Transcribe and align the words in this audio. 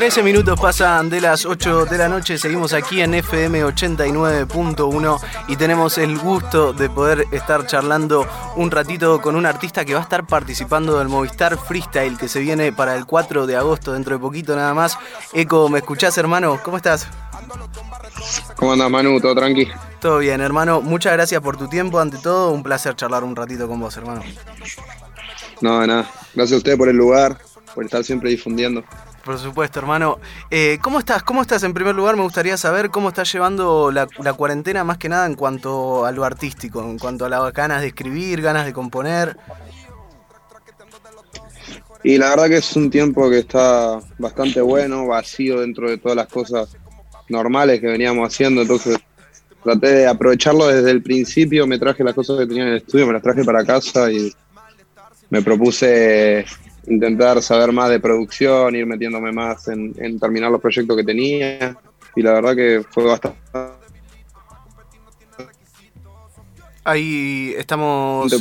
13 0.00 0.22
minutos 0.22 0.58
pasan 0.58 1.10
de 1.10 1.20
las 1.20 1.44
8 1.44 1.84
de 1.84 1.98
la 1.98 2.08
noche, 2.08 2.38
seguimos 2.38 2.72
aquí 2.72 3.02
en 3.02 3.12
FM 3.12 3.62
89.1 3.66 5.20
y 5.48 5.56
tenemos 5.56 5.98
el 5.98 6.16
gusto 6.16 6.72
de 6.72 6.88
poder 6.88 7.26
estar 7.32 7.66
charlando 7.66 8.26
un 8.56 8.70
ratito 8.70 9.20
con 9.20 9.36
un 9.36 9.44
artista 9.44 9.84
que 9.84 9.92
va 9.92 10.00
a 10.00 10.04
estar 10.04 10.26
participando 10.26 10.98
del 10.98 11.08
Movistar 11.08 11.58
Freestyle 11.58 12.16
que 12.16 12.28
se 12.28 12.40
viene 12.40 12.72
para 12.72 12.96
el 12.96 13.04
4 13.04 13.46
de 13.46 13.56
agosto, 13.56 13.92
dentro 13.92 14.14
de 14.14 14.20
poquito 14.20 14.56
nada 14.56 14.72
más. 14.72 14.96
Eco, 15.34 15.68
¿me 15.68 15.80
escuchás 15.80 16.16
hermano? 16.16 16.58
¿Cómo 16.64 16.78
estás? 16.78 17.06
¿Cómo 18.56 18.72
andas 18.72 18.90
Manu? 18.90 19.20
¿Todo 19.20 19.34
tranqui? 19.34 19.68
Todo 20.00 20.16
bien 20.16 20.40
hermano, 20.40 20.80
muchas 20.80 21.12
gracias 21.12 21.42
por 21.42 21.58
tu 21.58 21.68
tiempo, 21.68 22.00
ante 22.00 22.16
todo 22.16 22.52
un 22.52 22.62
placer 22.62 22.96
charlar 22.96 23.22
un 23.22 23.36
ratito 23.36 23.68
con 23.68 23.78
vos 23.78 23.94
hermano. 23.98 24.22
No, 25.60 25.86
nada, 25.86 26.10
gracias 26.34 26.54
a 26.54 26.56
usted 26.56 26.78
por 26.78 26.88
el 26.88 26.96
lugar, 26.96 27.36
por 27.74 27.84
estar 27.84 28.02
siempre 28.02 28.30
difundiendo. 28.30 28.82
Por 29.24 29.38
supuesto, 29.38 29.78
hermano. 29.78 30.18
Eh, 30.50 30.78
¿Cómo 30.80 30.98
estás? 30.98 31.22
¿Cómo 31.22 31.42
estás? 31.42 31.62
En 31.62 31.74
primer 31.74 31.94
lugar, 31.94 32.16
me 32.16 32.22
gustaría 32.22 32.56
saber 32.56 32.90
cómo 32.90 33.10
estás 33.10 33.30
llevando 33.32 33.90
la, 33.90 34.06
cuarentena, 34.32 34.82
más 34.82 34.98
que 34.98 35.08
nada 35.08 35.26
en 35.26 35.34
cuanto 35.34 36.06
a 36.06 36.12
lo 36.12 36.24
artístico, 36.24 36.82
en 36.82 36.98
cuanto 36.98 37.26
a 37.26 37.28
las 37.28 37.52
ganas 37.52 37.82
de 37.82 37.88
escribir, 37.88 38.40
ganas 38.40 38.64
de 38.64 38.72
componer. 38.72 39.36
Y 42.02 42.16
la 42.16 42.30
verdad 42.30 42.48
que 42.48 42.56
es 42.56 42.76
un 42.76 42.90
tiempo 42.90 43.28
que 43.28 43.40
está 43.40 44.00
bastante 44.18 44.62
bueno, 44.62 45.06
vacío 45.06 45.60
dentro 45.60 45.90
de 45.90 45.98
todas 45.98 46.16
las 46.16 46.28
cosas 46.28 46.74
normales 47.28 47.78
que 47.80 47.88
veníamos 47.88 48.26
haciendo, 48.26 48.62
entonces 48.62 48.96
traté 49.62 49.88
de 49.88 50.06
aprovecharlo 50.06 50.66
desde 50.66 50.90
el 50.90 51.02
principio, 51.02 51.66
me 51.66 51.78
traje 51.78 52.02
las 52.02 52.14
cosas 52.14 52.38
que 52.38 52.46
tenía 52.46 52.62
en 52.62 52.68
el 52.70 52.76
estudio, 52.78 53.06
me 53.06 53.12
las 53.12 53.22
traje 53.22 53.44
para 53.44 53.66
casa 53.66 54.10
y 54.10 54.32
me 55.28 55.42
propuse 55.42 56.46
intentar 56.86 57.40
saber 57.42 57.72
más 57.72 57.90
de 57.90 58.00
producción, 58.00 58.74
ir 58.74 58.86
metiéndome 58.86 59.32
más 59.32 59.68
en, 59.68 59.94
en 59.98 60.18
terminar 60.18 60.50
los 60.50 60.60
proyectos 60.60 60.96
que 60.96 61.04
tenía. 61.04 61.76
Y 62.16 62.22
la 62.22 62.32
verdad 62.32 62.56
que 62.56 62.82
fue 62.90 63.04
bastante 63.04 63.38
Ahí 66.82 67.54
estamos. 67.58 68.32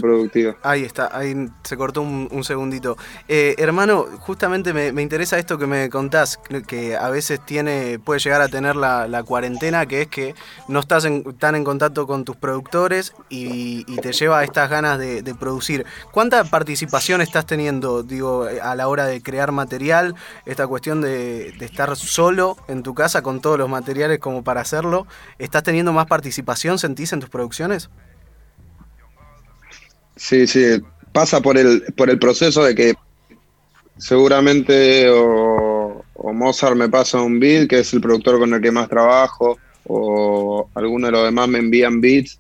Ahí 0.63 0.85
está, 0.85 1.09
ahí 1.11 1.35
se 1.63 1.75
cortó 1.75 2.01
un, 2.01 2.43
segundito. 2.45 2.97
Eh, 3.27 3.55
hermano, 3.57 4.05
justamente 4.19 4.71
me, 4.71 5.01
interesa 5.01 5.37
esto 5.37 5.57
que 5.57 5.67
me 5.67 5.89
contás, 5.89 6.39
que 6.65 6.95
a 6.95 7.09
veces 7.09 7.45
tiene, 7.45 7.99
puede 7.99 8.21
llegar 8.21 8.41
a 8.41 8.47
tener 8.47 8.77
la, 8.77 9.23
cuarentena, 9.23 9.85
que 9.87 10.03
es 10.03 10.07
que 10.07 10.35
no 10.69 10.79
estás 10.79 11.05
tan 11.37 11.55
en 11.55 11.65
contacto 11.65 12.07
con 12.07 12.23
tus 12.23 12.37
productores 12.37 13.13
y, 13.27 13.83
te 13.99 14.13
lleva 14.13 14.39
a 14.39 14.43
estas 14.45 14.69
ganas 14.69 14.97
de, 14.97 15.35
producir. 15.37 15.85
¿Cuánta 16.11 16.45
participación 16.45 17.19
estás 17.21 17.45
teniendo, 17.45 18.03
digo, 18.03 18.47
a 18.61 18.73
la 18.75 18.87
hora 18.87 19.05
de 19.05 19.21
crear 19.21 19.51
material? 19.51 20.15
Esta 20.45 20.65
cuestión 20.65 21.01
de, 21.01 21.51
de 21.51 21.65
estar 21.65 21.93
solo 21.97 22.55
en 22.69 22.83
tu 22.83 22.93
casa 22.93 23.21
con 23.21 23.41
todos 23.41 23.59
los 23.59 23.69
materiales 23.69 24.19
como 24.19 24.45
para 24.45 24.61
hacerlo. 24.61 25.07
¿Estás 25.39 25.63
teniendo 25.63 25.91
más 25.91 26.05
participación, 26.05 26.79
sentís, 26.79 27.11
en 27.11 27.19
tus 27.19 27.29
producciones? 27.29 27.89
Sí, 30.20 30.48
sí, 30.48 30.81
pasa 31.14 31.39
por 31.39 31.58
el, 31.58 31.81
por 31.95 32.09
el 32.09 32.20
proceso 32.20 32.62
de 32.66 32.75
que 32.75 32.94
seguramente 33.98 35.09
o, 35.09 36.03
Mozart 36.34 36.75
me 36.75 36.89
pasa 36.89 37.22
un 37.22 37.39
beat, 37.39 37.70
que 37.70 37.80
es 37.80 37.94
el 37.94 38.02
productor 38.02 38.38
con 38.38 38.53
el 38.53 38.62
que 38.62 38.70
más 38.70 38.90
trabajo, 38.90 39.58
o 39.86 40.70
alguno 40.75 41.08
de 41.08 41.14
los 41.14 41.23
demás 41.23 41.47
me 41.47 41.59
envían 41.59 42.02
beats, 42.02 42.38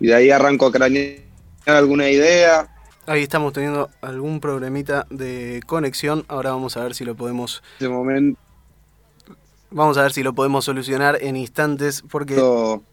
y 0.00 0.08
de 0.08 0.14
ahí 0.16 0.30
arranco 0.30 0.66
a 0.66 0.72
cranear 0.72 1.20
alguna 1.64 2.10
idea. 2.10 2.68
Ahí 3.06 3.22
estamos 3.22 3.52
teniendo 3.52 3.88
algún 4.00 4.40
problemita 4.40 5.06
de 5.08 5.62
conexión, 5.64 6.24
ahora 6.26 6.50
vamos 6.50 6.76
a 6.76 6.82
ver 6.82 6.96
si 6.96 7.04
lo 7.04 7.14
podemos... 7.14 7.62
De 7.78 7.88
momento... 7.88 8.40
Vamos 9.70 9.96
a 9.96 10.02
ver 10.02 10.12
si 10.12 10.24
lo 10.24 10.34
podemos 10.34 10.64
solucionar 10.64 11.18
en 11.22 11.36
instantes, 11.36 12.02
porque 12.10 12.34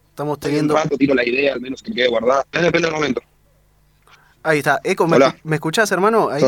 estamos 0.09 0.39
teniendo... 0.39 0.75
Un 0.75 0.97
tiro 0.99 1.15
la 1.15 1.27
idea, 1.27 1.53
al 1.53 1.61
menos 1.61 1.81
que 1.81 1.91
quede 1.91 2.09
guardada, 2.09 2.45
depende 2.51 2.87
del 2.87 2.93
momento. 2.93 3.21
Ahí 4.43 4.59
está. 4.59 4.79
Eco, 4.83 5.07
¿me, 5.07 5.17
¿me 5.43 5.55
escuchás, 5.55 5.91
hermano? 5.91 6.29
Ahí. 6.29 6.43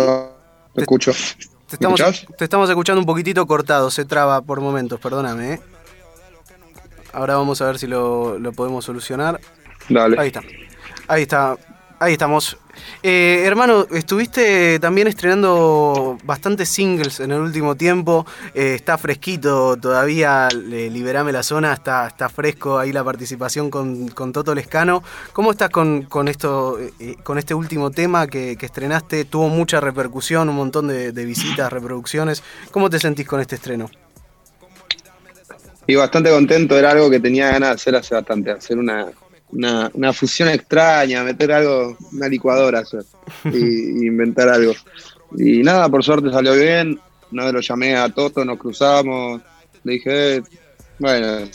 Te, 0.73 0.81
escucho. 0.81 1.11
Te 1.67 1.75
estamos, 1.75 2.01
te 2.37 2.43
estamos 2.43 2.69
escuchando 2.69 2.99
un 2.99 3.05
poquitito 3.05 3.47
cortado, 3.47 3.89
se 3.89 4.05
traba 4.05 4.41
por 4.41 4.61
momentos, 4.61 4.99
perdóname. 4.99 5.53
¿eh? 5.53 5.61
Ahora 7.13 7.37
vamos 7.37 7.61
a 7.61 7.65
ver 7.65 7.79
si 7.79 7.87
lo, 7.87 8.37
lo 8.37 8.51
podemos 8.51 8.83
solucionar. 8.83 9.39
Dale. 9.87 10.19
Ahí 10.19 10.27
está. 10.27 10.41
Ahí 11.07 11.21
está. 11.21 11.57
Ahí 11.97 12.13
estamos. 12.13 12.57
Eh, 13.03 13.43
hermano, 13.45 13.87
estuviste 13.91 14.79
también 14.79 15.07
estrenando 15.07 16.17
bastantes 16.25 16.67
singles 16.67 17.21
en 17.21 17.31
el 17.31 17.39
último 17.39 17.75
tiempo. 17.75 18.25
Eh, 18.53 18.73
está 18.75 18.97
fresquito 18.97 19.77
todavía, 19.77 20.49
Liberame 20.49 21.31
la 21.31 21.41
Zona, 21.41 21.73
está, 21.73 22.07
está 22.07 22.27
fresco 22.27 22.77
ahí 22.77 22.91
la 22.91 23.03
participación 23.03 23.69
con, 23.69 24.09
Toto 24.33 24.53
Lescano. 24.53 25.03
¿Cómo 25.31 25.51
estás 25.51 25.69
con, 25.69 26.27
esto, 26.27 26.77
eh, 26.99 27.15
con 27.23 27.37
este 27.37 27.53
último 27.53 27.91
tema 27.91 28.27
que, 28.27 28.57
estrenaste? 28.59 29.23
Tuvo 29.25 29.47
mucha 29.47 29.79
repercusión, 29.79 30.49
un 30.49 30.55
montón 30.55 30.87
de, 30.87 31.13
de 31.13 31.25
visitas, 31.25 31.71
reproducciones. 31.71 32.43
¿Cómo 32.71 32.89
te 32.89 32.99
sentís 32.99 33.25
con 33.25 33.39
este 33.39 33.55
estreno? 33.55 33.89
Y 35.87 35.95
bastante 35.95 36.31
contento, 36.31 36.77
era 36.77 36.91
algo 36.91 37.09
que 37.09 37.19
tenía 37.19 37.51
ganas 37.51 37.69
de 37.69 37.75
hacer 37.75 37.95
hace 37.95 38.15
bastante, 38.15 38.51
hacer 38.51 38.77
una, 38.79 39.07
una, 39.55 40.13
fusión 40.13 40.49
extraña, 40.49 41.23
meter 41.23 41.51
algo, 41.51 41.97
una 42.11 42.27
licuadora 42.27 42.83
y, 43.45 44.05
inventar 44.07 44.49
algo. 44.49 44.73
Y 45.37 45.63
nada, 45.63 45.89
por 45.89 46.03
suerte 46.03 46.31
salió 46.31 46.53
bien. 46.53 46.99
Una 47.31 47.45
vez 47.45 47.53
lo 47.53 47.59
llamé 47.61 47.95
a 47.95 48.09
Toto, 48.09 48.45
nos 48.45 48.57
cruzamos. 48.57 49.41
Le 49.83 49.93
dije, 49.93 50.43
bueno, 50.99 51.47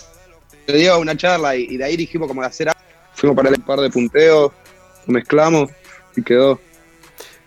le 0.66 0.76
dio 0.76 0.98
una 0.98 1.16
charla 1.16 1.56
y, 1.56 1.76
de 1.76 1.84
ahí 1.84 1.96
dijimos 1.96 2.28
como 2.28 2.42
de 2.42 2.48
hacer 2.48 2.68
algo. 2.68 2.80
Fuimos 3.14 3.36
para 3.36 3.50
un 3.50 3.62
par 3.62 3.80
de 3.80 3.90
punteos, 3.90 4.52
mezclamos 5.06 5.70
y 6.16 6.22
quedó. 6.22 6.58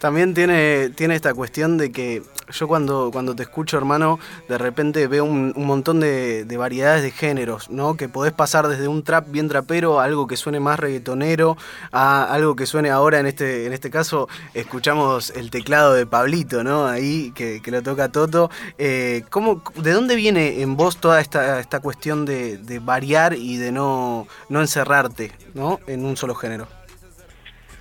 También 0.03 0.33
tiene, 0.33 0.89
tiene 0.89 1.15
esta 1.15 1.33
cuestión 1.33 1.77
de 1.77 1.93
que 1.93 2.23
yo 2.51 2.67
cuando, 2.67 3.09
cuando 3.09 3.37
te 3.37 3.43
escucho, 3.43 3.77
hermano, 3.77 4.19
de 4.49 4.57
repente 4.57 5.07
veo 5.07 5.23
un, 5.23 5.53
montón 5.55 6.01
de, 6.01 6.45
variedades 6.57 7.03
de 7.03 7.11
géneros, 7.11 7.69
¿no? 7.69 7.95
Que 7.95 8.09
podés 8.09 8.33
pasar 8.33 8.67
desde 8.67 8.89
un 8.89 9.03
trap 9.03 9.31
bien 9.31 9.47
trapero 9.47 10.01
a 10.01 10.03
algo 10.03 10.27
que 10.27 10.35
suene 10.35 10.59
más 10.59 10.77
reggaetonero, 10.77 11.55
a 11.93 12.25
algo 12.25 12.57
que 12.57 12.65
suene 12.65 12.89
ahora, 12.89 13.21
en 13.21 13.27
este, 13.27 13.65
en 13.65 13.71
este 13.71 13.89
caso, 13.89 14.27
escuchamos 14.53 15.29
el 15.37 15.49
teclado 15.49 15.93
de 15.93 16.05
Pablito, 16.05 16.65
¿no? 16.65 16.85
Ahí, 16.85 17.31
que, 17.31 17.61
lo 17.65 17.81
toca 17.81 18.09
Toto. 18.09 18.51
Eh, 18.77 19.23
¿cómo, 19.29 19.63
¿De 19.75 19.93
dónde 19.93 20.17
viene 20.17 20.63
en 20.63 20.75
vos 20.75 20.97
toda 20.97 21.21
esta, 21.21 21.61
esta 21.61 21.79
cuestión 21.79 22.25
de, 22.25 22.59
variar 22.83 23.35
y 23.35 23.55
de 23.55 23.71
no, 23.71 24.27
no 24.49 24.59
encerrarte, 24.59 25.31
¿no? 25.53 25.79
En 25.87 26.03
un 26.03 26.17
solo 26.17 26.35
género. 26.35 26.67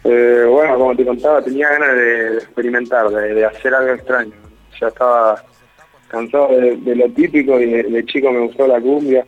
Eh, 0.04 0.44
bueno, 0.48 0.76
como 0.78 0.96
te 0.96 1.04
contaba, 1.04 1.42
tenía 1.42 1.68
ganas 1.70 1.94
de 1.94 2.34
experimentar, 2.38 3.08
de 3.08 3.44
hacer 3.44 3.74
algo 3.74 3.94
extraño 3.94 4.42
ya 4.82 4.88
estaba 4.88 5.42
cansado 6.08 6.48
de, 6.48 6.96
lo 6.96 7.08
típico 7.10 7.58
y 7.58 7.66
de, 7.66 8.04
chico 8.04 8.30
me 8.30 8.40
gustó 8.40 8.66
la 8.66 8.80
cumbia. 8.80 9.24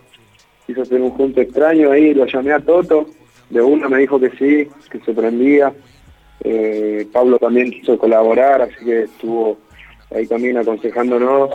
Hizo 0.66 0.82
hacer 0.82 1.00
un 1.00 1.10
junto 1.10 1.40
extraño 1.40 1.92
ahí, 1.92 2.14
lo 2.14 2.26
llamé 2.26 2.52
a 2.52 2.60
Toto, 2.60 3.06
de 3.50 3.60
uno 3.60 3.88
me 3.88 3.98
dijo 3.98 4.18
que 4.18 4.30
sí, 4.30 4.68
que 4.90 4.98
se 5.00 5.12
prendía. 5.12 5.72
Eh, 6.42 7.06
Pablo 7.12 7.38
también 7.38 7.70
quiso 7.70 7.98
colaborar, 7.98 8.62
así 8.62 8.84
que 8.84 9.02
estuvo 9.02 9.58
ahí 10.14 10.26
también 10.26 10.58
aconsejándonos. 10.58 11.50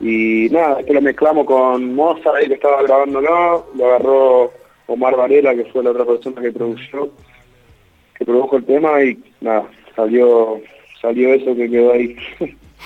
Y 0.00 0.48
nada, 0.50 0.76
después 0.76 0.94
lo 0.94 1.00
mezclamos 1.00 1.46
con 1.46 1.94
Moza, 1.94 2.30
ahí 2.36 2.48
que 2.48 2.54
estaba 2.54 2.82
grabándolo, 2.82 3.66
lo 3.74 3.86
agarró 3.86 4.52
Omar 4.86 5.16
Varela, 5.16 5.54
que 5.54 5.64
fue 5.66 5.82
la 5.82 5.90
otra 5.90 6.04
persona 6.04 6.42
que 6.42 6.52
produjo, 6.52 7.10
que 8.22 8.26
produjo 8.26 8.56
el 8.56 8.64
tema 8.64 9.02
y 9.02 9.18
nada, 9.40 9.68
salió, 9.96 10.60
salió 11.00 11.34
eso 11.34 11.56
que 11.56 11.68
quedó 11.68 11.92
ahí. 11.92 12.16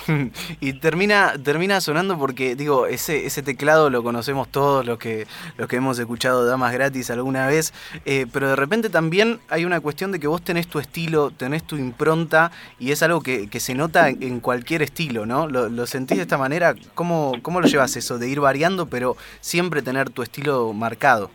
y 0.60 0.72
termina, 0.74 1.34
termina 1.42 1.80
sonando 1.82 2.18
porque, 2.18 2.56
digo, 2.56 2.86
ese, 2.86 3.26
ese 3.26 3.42
teclado 3.42 3.90
lo 3.90 4.02
conocemos 4.02 4.48
todos 4.48 4.86
los 4.86 4.98
que, 4.98 5.26
los 5.58 5.68
que 5.68 5.76
hemos 5.76 5.98
escuchado 5.98 6.46
Damas 6.46 6.72
Gratis 6.72 7.10
alguna 7.10 7.46
vez, 7.46 7.74
eh, 8.06 8.26
pero 8.32 8.48
de 8.48 8.56
repente 8.56 8.88
también 8.88 9.40
hay 9.48 9.66
una 9.66 9.80
cuestión 9.80 10.10
de 10.10 10.20
que 10.20 10.26
vos 10.26 10.40
tenés 10.40 10.68
tu 10.68 10.78
estilo, 10.78 11.30
tenés 11.30 11.64
tu 11.64 11.76
impronta 11.76 12.50
y 12.78 12.92
es 12.92 13.02
algo 13.02 13.20
que, 13.20 13.48
se 13.58 13.74
nota 13.74 14.08
en, 14.08 14.40
cualquier 14.40 14.82
estilo, 14.82 15.26
¿no? 15.26 15.48
¿Lo, 15.48 15.86
sentís 15.86 16.16
de 16.16 16.22
esta 16.22 16.38
manera? 16.38 16.74
¿Cómo, 16.94 17.34
¿Cómo 17.42 17.60
lo 17.60 17.66
llevas 17.66 17.96
eso, 17.96 18.18
de 18.18 18.28
ir 18.28 18.40
variando, 18.40 18.86
pero 18.86 19.16
siempre 19.40 19.82
tener 19.82 20.08
tu 20.08 20.22
estilo 20.22 20.72
marcado? 20.72 21.30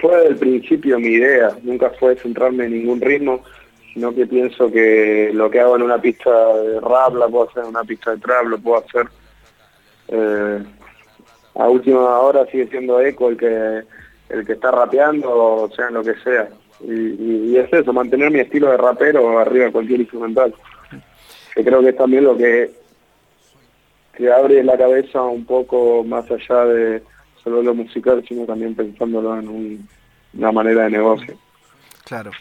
Fue 0.00 0.16
desde 0.16 0.28
el 0.28 0.36
principio 0.36 0.98
mi 0.98 1.08
idea, 1.08 1.56
nunca 1.62 1.90
fue 1.90 2.16
centrarme 2.16 2.64
en 2.64 2.72
ningún 2.72 3.00
ritmo 3.00 3.42
sino 3.92 4.14
que 4.14 4.24
pienso 4.24 4.70
que 4.70 5.30
lo 5.34 5.50
que 5.50 5.58
hago 5.58 5.74
en 5.74 5.82
una 5.82 6.00
pista 6.00 6.30
de 6.30 6.78
rap 6.78 7.12
la 7.16 7.26
puedo 7.26 7.50
hacer 7.50 7.64
en 7.64 7.70
una 7.70 7.82
pista 7.82 8.12
de 8.12 8.18
trap, 8.18 8.44
lo 8.46 8.58
puedo 8.58 8.84
hacer 8.84 9.08
eh, 10.08 10.62
a 11.54 11.68
última 11.68 12.20
hora 12.20 12.46
sigue 12.46 12.68
siendo 12.68 13.00
Eco 13.00 13.28
el 13.28 13.36
que 13.36 13.82
el 14.28 14.46
que 14.46 14.52
está 14.52 14.70
rapeando, 14.70 15.28
o 15.28 15.70
sea, 15.70 15.90
lo 15.90 16.04
que 16.04 16.14
sea. 16.22 16.48
Y, 16.82 17.56
es 17.56 17.72
eso, 17.72 17.92
mantener 17.92 18.30
mi 18.30 18.38
estilo 18.38 18.70
de 18.70 18.76
rapero 18.76 19.40
arriba 19.40 19.66
de 19.66 19.72
cualquier 19.72 20.00
instrumental. 20.00 20.54
Que 21.54 21.64
creo 21.64 21.80
que 21.80 21.88
es 21.88 21.96
también 21.96 22.24
lo 22.24 22.36
que, 22.36 22.70
que 24.16 24.32
abre 24.32 24.62
la 24.62 24.78
cabeza 24.78 25.20
un 25.22 25.44
poco 25.44 26.04
más 26.04 26.30
allá 26.30 26.64
de 26.64 27.02
solo 27.42 27.62
lo 27.62 27.74
musical, 27.74 28.24
sino 28.26 28.44
también 28.44 28.74
pensándolo 28.74 29.38
en 29.38 29.88
una 30.34 30.52
manera 30.52 30.84
de 30.84 30.90
negocio. 30.90 31.36
Claro. 32.04 32.32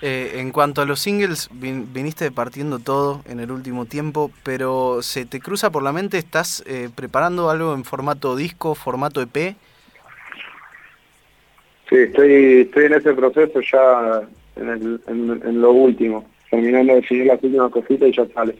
Eh, 0.00 0.36
en 0.36 0.52
cuanto 0.52 0.80
a 0.80 0.86
los 0.86 1.00
singles, 1.00 1.50
viniste 1.52 2.30
partiendo 2.30 2.78
todo 2.78 3.22
en 3.28 3.40
el 3.40 3.50
último 3.50 3.84
tiempo, 3.84 4.30
pero 4.42 5.02
¿se 5.02 5.26
te 5.26 5.40
cruza 5.40 5.70
por 5.70 5.82
la 5.82 5.92
mente? 5.92 6.16
¿Estás 6.16 6.64
eh, 6.66 6.88
preparando 6.94 7.50
algo 7.50 7.74
en 7.74 7.84
formato 7.84 8.36
disco, 8.36 8.74
formato 8.74 9.20
EP? 9.20 9.54
Sí, 11.88 11.96
estoy, 11.96 12.62
estoy 12.62 12.84
en 12.86 12.94
ese 12.94 13.12
proceso 13.12 13.60
ya 13.60 14.22
en, 14.56 15.00
en, 15.06 15.60
lo 15.60 15.72
último, 15.72 16.24
terminando 16.50 16.94
de 16.94 17.00
definir 17.00 17.26
las 17.26 17.42
últimas 17.42 17.70
cositas 17.70 18.08
y 18.08 18.12
ya 18.12 18.26
sale. 18.32 18.56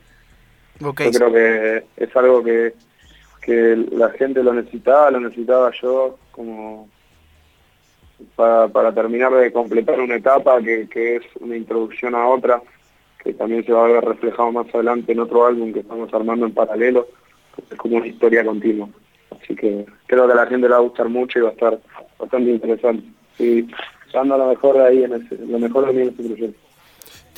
Yo 0.81 0.95
creo 0.95 1.33
que 1.33 1.85
es 1.97 2.17
algo 2.17 2.45
que, 2.45 2.75
que 3.49 3.77
la 3.93 4.11
gente 4.11 4.43
lo 4.43 4.53
necesitaba, 4.53 5.11
lo 5.11 5.21
necesitaba 5.21 5.73
yo 5.81 6.19
como 6.33 6.87
para, 8.37 8.93
terminar 8.93 9.33
de 9.33 9.51
completar 9.51 9.99
una 9.99 10.17
etapa 10.17 10.61
que, 10.61 10.87
que 10.87 11.17
es 11.17 11.23
una 11.41 11.57
introducción 11.57 12.15
a 12.15 12.29
otra, 12.29 12.61
que 13.25 13.33
también 13.33 13.65
se 13.65 13.73
va 13.73 13.87
a 13.87 13.89
ver 13.89 14.05
reflejado 14.05 14.53
más 14.53 14.67
adelante 14.75 15.13
en 15.13 15.21
otro 15.21 15.47
álbum 15.47 15.73
que 15.73 15.81
estamos 15.81 16.13
armando 16.13 16.45
en 16.45 16.53
paralelo, 16.53 17.09
es 17.71 17.79
como 17.79 17.97
una 17.97 18.07
historia 18.07 18.45
continua. 18.45 18.91
Así 19.31 19.57
que 19.57 19.87
creo 20.07 20.27
que 20.27 20.33
a 20.35 20.37
la 20.37 20.47
gente 20.47 20.69
le 20.69 20.75
va 20.75 20.81
a 20.81 20.83
gustar 20.83 21.09
mucho 21.09 21.39
y 21.39 21.43
va 21.43 21.49
a 21.49 21.53
estar 21.53 21.79
bastante 22.19 22.51
interesante. 22.51 23.03
Y 23.39 23.67
dando 24.13 24.37
lo 24.37 24.49
mejor 24.49 24.77
de 24.77 24.87
ahí, 24.89 25.05
en 25.05 25.15
ese, 25.15 25.39
lo 25.39 25.59
mejor 25.59 25.87
de 25.87 25.93
mí 25.95 26.03
en 26.03 26.09
ese 26.09 26.23
proyecto 26.23 26.68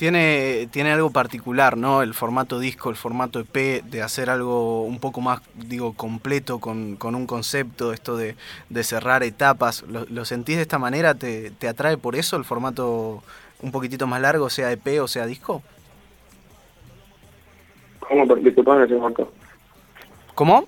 tiene, 0.01 0.67
tiene 0.71 0.91
algo 0.91 1.11
particular, 1.11 1.77
¿no? 1.77 2.01
El 2.01 2.15
formato 2.15 2.57
disco, 2.57 2.89
el 2.89 2.95
formato 2.95 3.39
EP, 3.39 3.83
de 3.83 4.01
hacer 4.01 4.31
algo 4.31 4.81
un 4.81 4.97
poco 4.97 5.21
más, 5.21 5.43
digo, 5.53 5.93
completo 5.93 6.57
con, 6.57 6.95
con 6.95 7.13
un 7.13 7.27
concepto, 7.27 7.93
esto 7.93 8.17
de, 8.17 8.35
de 8.69 8.83
cerrar 8.83 9.21
etapas. 9.21 9.83
¿Lo, 9.83 10.25
sentís 10.25 10.55
de 10.55 10.63
esta 10.63 10.79
manera? 10.79 11.13
¿Te, 11.13 11.51
¿Te 11.51 11.67
atrae 11.67 11.97
por 11.97 12.15
eso 12.15 12.35
el 12.35 12.45
formato 12.45 13.21
un 13.61 13.71
poquitito 13.71 14.07
más 14.07 14.19
largo, 14.19 14.49
sea 14.49 14.71
EP 14.71 14.99
o 14.99 15.07
sea 15.07 15.27
disco? 15.27 15.61
¿Cómo? 17.99 18.25
Disculpame, 18.37 18.87
¿Cómo? 20.33 20.65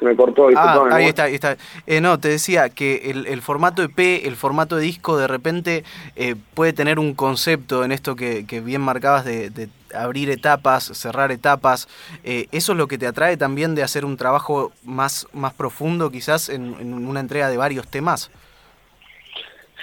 Se 0.00 0.06
me 0.06 0.16
cortó. 0.16 0.48
Ah, 0.56 0.88
ahí 0.92 1.08
está, 1.08 1.24
ahí 1.24 1.34
está. 1.34 1.58
Eh, 1.86 2.00
no, 2.00 2.18
te 2.18 2.28
decía 2.28 2.70
que 2.70 3.10
el, 3.10 3.42
formato 3.42 3.82
EP, 3.82 4.24
el 4.24 4.34
formato 4.34 4.76
de 4.76 4.82
disco, 4.82 5.18
de 5.18 5.26
repente 5.26 5.84
eh, 6.16 6.36
puede 6.54 6.72
tener 6.72 6.98
un 6.98 7.14
concepto 7.14 7.84
en 7.84 7.92
esto 7.92 8.16
que, 8.16 8.44
bien 8.64 8.80
marcabas 8.80 9.26
de, 9.26 9.68
abrir 9.94 10.30
etapas, 10.30 10.84
cerrar 10.84 11.30
etapas. 11.32 11.86
Eh, 12.24 12.46
¿Eso 12.50 12.72
es 12.72 12.78
lo 12.78 12.86
que 12.88 12.96
te 12.96 13.06
atrae 13.06 13.36
también 13.36 13.74
de 13.74 13.82
hacer 13.82 14.06
un 14.06 14.16
trabajo 14.16 14.72
más, 14.84 15.26
más 15.34 15.52
profundo, 15.52 16.10
quizás 16.10 16.48
en, 16.48 16.94
una 16.94 17.20
entrega 17.20 17.50
de 17.50 17.58
varios 17.58 17.86
temas? 17.86 18.30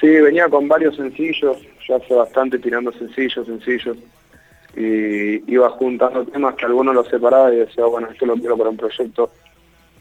Sí, 0.01 0.07
venía 0.07 0.49
con 0.49 0.67
varios 0.67 0.95
sencillos, 0.95 1.57
ya 1.87 1.97
hace 1.97 2.15
bastante 2.15 2.57
tirando 2.57 2.91
sencillos, 2.91 3.45
sencillos. 3.45 3.97
Y 4.75 5.51
iba 5.51 5.69
juntando 5.69 6.25
temas 6.25 6.55
que 6.55 6.65
algunos 6.65 6.95
los 6.95 7.07
separaba 7.07 7.53
y 7.53 7.57
decía, 7.57 7.85
bueno, 7.85 8.09
esto 8.11 8.25
lo 8.25 8.35
quiero 8.35 8.57
para 8.57 8.71
un 8.71 8.77
proyecto 8.77 9.29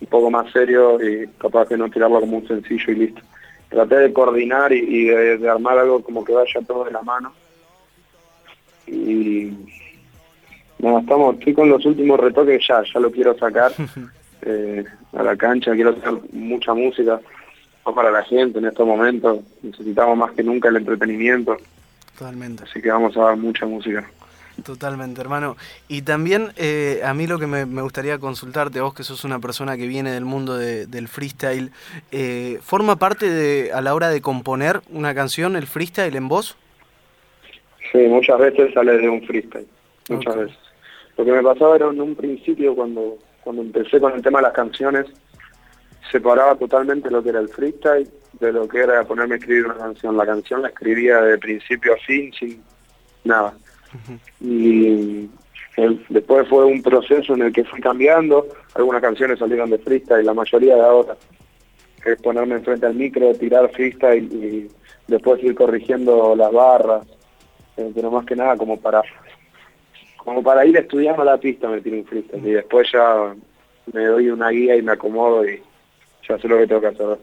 un 0.00 0.06
poco 0.08 0.30
más 0.30 0.50
serio 0.52 0.98
y 1.02 1.26
capaz 1.38 1.68
de 1.68 1.78
no 1.78 1.90
tirarlo 1.90 2.20
como 2.20 2.38
un 2.38 2.48
sencillo 2.48 2.92
y 2.92 2.96
listo. 2.96 3.22
Traté 3.68 3.96
de 3.96 4.12
coordinar 4.12 4.72
y, 4.72 5.06
de, 5.06 5.48
armar 5.48 5.78
algo 5.78 6.02
como 6.02 6.24
que 6.24 6.32
vaya 6.32 6.60
todo 6.66 6.84
de 6.84 6.92
la 6.92 7.02
mano. 7.02 7.32
Y 8.86 9.50
nada, 10.78 11.00
estamos, 11.00 11.36
estoy 11.38 11.54
con 11.54 11.68
los 11.68 11.84
últimos 11.84 12.20
retoques 12.20 12.64
ya, 12.66 12.82
ya 12.82 13.00
lo 13.00 13.10
quiero 13.10 13.36
sacar 13.36 13.72
eh, 14.42 14.84
a 15.12 15.22
la 15.22 15.36
cancha, 15.36 15.72
quiero 15.72 15.90
hacer 15.90 16.12
mucha 16.32 16.74
música 16.74 17.20
para 17.94 18.10
la 18.10 18.22
gente 18.24 18.58
en 18.58 18.66
estos 18.66 18.86
momentos. 18.86 19.40
Necesitamos 19.62 20.16
más 20.16 20.32
que 20.32 20.42
nunca 20.42 20.68
el 20.68 20.76
entretenimiento. 20.76 21.56
Totalmente. 22.18 22.64
Así 22.64 22.80
que 22.80 22.90
vamos 22.90 23.16
a 23.16 23.22
dar 23.22 23.36
mucha 23.36 23.66
música. 23.66 24.08
Totalmente, 24.64 25.20
hermano. 25.20 25.56
Y 25.88 26.02
también 26.02 26.52
eh, 26.56 27.00
a 27.04 27.12
mí 27.14 27.26
lo 27.26 27.38
que 27.38 27.46
me, 27.46 27.64
gustaría 27.82 28.18
consultarte, 28.18 28.80
vos 28.80 28.94
que 28.94 29.02
sos 29.02 29.24
una 29.24 29.38
persona 29.38 29.76
que 29.76 29.86
viene 29.86 30.10
del 30.12 30.24
mundo 30.24 30.56
del 30.56 31.08
freestyle, 31.08 31.70
eh, 32.10 32.58
¿forma 32.62 32.96
parte 32.96 33.28
de, 33.28 33.72
a 33.72 33.80
la 33.80 33.94
hora 33.94 34.08
de 34.08 34.20
componer 34.20 34.80
una 34.90 35.14
canción 35.14 35.56
el 35.56 35.66
freestyle 35.66 36.16
en 36.16 36.28
voz? 36.28 36.56
Sí, 37.92 37.98
muchas 37.98 38.38
veces 38.38 38.72
sale 38.72 38.98
de 38.98 39.08
un 39.08 39.22
freestyle, 39.26 39.66
muchas 40.08 40.36
veces. 40.36 40.58
Lo 41.16 41.24
que 41.24 41.32
me 41.32 41.42
pasaba 41.42 41.76
era 41.76 41.88
en 41.88 42.00
un 42.00 42.14
principio 42.14 42.74
cuando, 42.74 43.18
cuando 43.42 43.62
empecé 43.62 44.00
con 44.00 44.12
el 44.12 44.22
tema 44.22 44.38
de 44.38 44.44
las 44.44 44.52
canciones, 44.52 45.06
separaba 46.10 46.54
totalmente 46.56 47.10
lo 47.10 47.22
que 47.22 47.28
era 47.28 47.40
el 47.40 47.48
freestyle 47.48 48.08
de 48.40 48.52
lo 48.52 48.68
que 48.68 48.78
era 48.78 49.04
ponerme 49.04 49.34
a 49.34 49.38
escribir 49.38 49.66
una 49.66 49.76
canción. 49.76 50.16
La 50.16 50.26
canción 50.26 50.62
la 50.62 50.68
escribía 50.68 51.20
de 51.20 51.38
principio 51.38 51.94
a 51.94 51.96
fin 51.98 52.32
sin 52.32 52.62
nada 53.24 53.54
y 54.40 55.28
después 56.08 56.48
fue 56.48 56.64
un 56.64 56.82
proceso 56.82 57.34
en 57.34 57.42
el 57.42 57.52
que 57.52 57.64
fui 57.64 57.80
cambiando, 57.80 58.46
algunas 58.74 59.02
canciones 59.02 59.38
salieron 59.38 59.70
de 59.70 59.78
freestyle, 59.78 60.24
la 60.24 60.34
mayoría 60.34 60.74
de 60.74 60.82
ahora 60.82 61.16
es 62.06 62.20
ponerme 62.22 62.54
enfrente 62.54 62.86
al 62.86 62.94
micro, 62.94 63.34
tirar 63.34 63.70
freestyle 63.72 64.32
y 64.32 64.68
después 65.08 65.42
ir 65.42 65.54
corrigiendo 65.54 66.34
las 66.36 66.52
barras, 66.52 67.06
eh, 67.76 67.90
pero 67.94 68.10
más 68.10 68.24
que 68.24 68.36
nada 68.36 68.56
como 68.56 68.78
para 68.78 69.02
como 70.16 70.42
para 70.42 70.66
ir 70.66 70.76
estudiando 70.76 71.22
la 71.24 71.38
pista 71.38 71.68
me 71.68 71.80
tiro 71.80 71.98
un 71.98 72.04
freestyle. 72.04 72.46
Y 72.46 72.52
después 72.52 72.88
ya 72.92 73.34
me 73.92 74.04
doy 74.06 74.28
una 74.30 74.50
guía 74.50 74.76
y 74.76 74.82
me 74.82 74.92
acomodo 74.92 75.48
y 75.48 75.62
ya 76.28 76.38
sé 76.38 76.48
lo 76.48 76.58
que 76.58 76.66
tengo 76.66 76.80
que 76.80 76.86
hacer. 76.88 77.18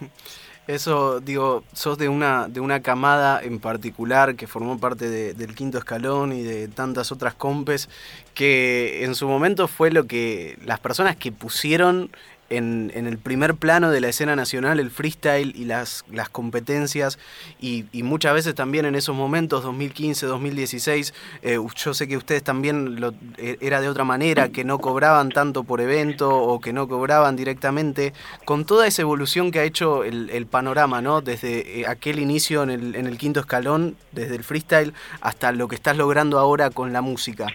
Eso, 0.66 1.20
digo, 1.20 1.62
sos 1.74 1.98
de 1.98 2.08
una, 2.08 2.48
de 2.48 2.60
una 2.60 2.80
camada 2.80 3.42
en 3.42 3.58
particular 3.58 4.34
que 4.34 4.46
formó 4.46 4.78
parte 4.78 5.34
del 5.34 5.54
quinto 5.54 5.76
escalón 5.76 6.32
y 6.32 6.42
de 6.42 6.68
tantas 6.68 7.12
otras 7.12 7.34
compes, 7.34 7.90
que 8.32 9.04
en 9.04 9.14
su 9.14 9.28
momento 9.28 9.68
fue 9.68 9.90
lo 9.90 10.06
que 10.06 10.58
las 10.64 10.80
personas 10.80 11.16
que 11.16 11.32
pusieron 11.32 12.10
en, 12.56 12.90
el 12.94 13.18
primer 13.18 13.54
plano 13.54 13.90
de 13.90 14.00
la 14.00 14.08
escena 14.08 14.36
nacional 14.36 14.80
el 14.80 14.90
freestyle 14.90 15.52
y 15.56 15.64
las, 15.64 16.04
las 16.10 16.28
competencias 16.28 17.18
y, 17.60 17.84
muchas 18.04 18.34
veces 18.34 18.54
también 18.54 18.84
en 18.84 18.94
esos 18.94 19.16
momentos, 19.16 19.64
2015, 19.64 20.26
2016, 20.26 21.14
eh, 21.42 21.58
yo 21.74 21.94
sé 21.94 22.06
que 22.06 22.16
ustedes 22.16 22.42
también 22.42 23.00
lo, 23.00 23.14
e, 23.38 23.56
era 23.60 23.80
de 23.80 23.88
otra 23.88 24.04
manera, 24.04 24.50
que 24.50 24.62
no 24.62 24.78
cobraban 24.78 25.30
tanto 25.30 25.64
por 25.64 25.80
evento 25.80 26.30
o 26.30 26.60
que 26.60 26.72
no 26.72 26.86
cobraban 26.86 27.34
directamente, 27.34 28.12
con 28.44 28.66
toda 28.66 28.86
esa 28.86 29.02
evolución 29.02 29.50
que 29.50 29.60
ha 29.60 29.64
hecho 29.64 30.04
el, 30.04 30.46
panorama, 30.50 31.00
¿no? 31.00 31.22
Desde 31.22 31.80
eh, 31.80 31.86
aquel 31.86 32.18
inicio 32.18 32.62
en 32.62 32.70
el, 32.70 32.94
en 32.94 33.06
el 33.06 33.16
quinto 33.16 33.40
escalón, 33.40 33.96
desde 34.12 34.36
el 34.36 34.44
freestyle, 34.44 34.92
hasta 35.20 35.52
lo 35.52 35.68
que 35.68 35.74
estás 35.74 35.96
logrando 35.96 36.38
ahora 36.38 36.70
con 36.70 36.92
la 36.92 37.00
música. 37.00 37.46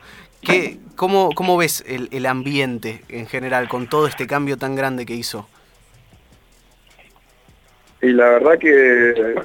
¿Qué, 0.42 0.78
cómo, 0.96 1.32
¿Cómo 1.36 1.58
ves 1.58 1.84
el, 1.88 2.10
el 2.12 2.26
ambiente 2.26 3.04
en 3.10 3.28
general 3.28 3.68
con 3.68 3.88
todo 3.88 4.08
este 4.08 4.28
cambio 4.28 4.58
tan 4.58 4.76
grande 4.76 5.06
que 5.06 5.16
hizo? 5.16 5.48
Y 8.02 8.14
la 8.14 8.30
verdad 8.30 8.58
que 8.58 9.36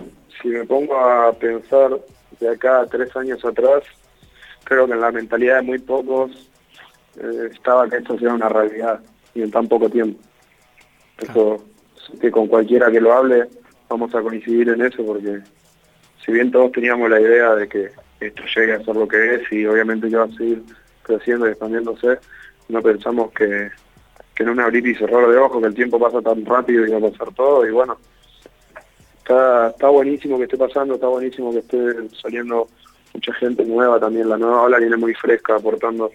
si 0.41 0.49
me 0.49 0.65
pongo 0.65 0.97
a 0.97 1.33
pensar 1.33 1.99
de 2.39 2.49
acá 2.49 2.81
a 2.81 2.87
tres 2.87 3.15
años 3.17 3.45
atrás, 3.45 3.83
creo 4.65 4.87
que 4.87 4.93
en 4.93 5.01
la 5.01 5.11
mentalidad 5.11 5.57
de 5.57 5.63
muy 5.63 5.79
pocos 5.79 6.31
eh, 7.21 7.51
estaba 7.53 7.89
que 7.89 7.97
esto 7.97 8.19
sea 8.19 8.35
una 8.35 8.49
realidad 8.49 9.01
y 9.35 9.43
en 9.43 9.51
tan 9.51 9.67
poco 9.67 9.89
tiempo. 9.89 10.21
Eso, 11.19 11.65
que 12.21 12.31
con 12.31 12.47
cualquiera 12.47 12.91
que 12.91 13.01
lo 13.01 13.13
hable 13.13 13.49
vamos 13.89 14.15
a 14.15 14.23
coincidir 14.23 14.69
en 14.69 14.83
eso 14.83 15.05
porque 15.05 15.41
si 16.25 16.33
bien 16.33 16.51
todos 16.51 16.73
teníamos 16.73 17.09
la 17.11 17.21
idea 17.21 17.55
de 17.55 17.69
que 17.69 17.91
esto 18.21 18.43
llegue 18.55 18.75
a 18.75 18.85
ser 18.85 18.97
lo 18.97 19.07
que 19.07 19.37
es 19.37 19.53
y 19.53 19.67
obviamente 19.67 20.09
que 20.09 20.17
va 20.17 20.25
a 20.25 20.33
seguir 20.33 20.63
creciendo 21.05 21.47
y 21.47 21.51
expandiéndose, 21.51 22.19
no 22.69 22.83
pensamos 22.83 23.31
que, 23.33 23.71
que 24.35 24.43
en 24.43 24.49
un 24.49 24.61
abrir 24.61 24.87
y 24.87 24.95
cerrar 24.95 25.29
de 25.29 25.37
ojos, 25.37 25.61
que 25.61 25.69
el 25.69 25.75
tiempo 25.75 25.99
pasa 25.99 26.21
tan 26.21 26.45
rápido 26.45 26.87
y 26.87 26.91
va 26.91 26.99
a 26.99 27.11
pasar 27.13 27.33
todo, 27.35 27.67
y 27.67 27.71
bueno, 27.71 27.97
está, 29.19 29.69
está 29.69 29.89
buenísimo 29.89 30.39
que 30.39 30.45
esté 30.45 30.57
pasando, 30.57 30.95
está 30.95 31.07
buenísimo 31.07 31.53
que 31.53 31.59
esté 31.59 31.79
saliendo 32.21 32.67
mucha 33.13 33.33
gente 33.35 33.65
nueva 33.65 34.01
también, 34.01 34.29
la 34.29 34.39
nueva 34.39 34.63
ola 34.63 34.79
viene 34.79 34.97
muy 34.97 35.15
fresca, 35.15 35.57
aportando 35.57 36.11